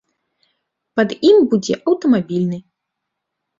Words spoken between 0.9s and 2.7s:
Пад ім будзе аўтамабільны.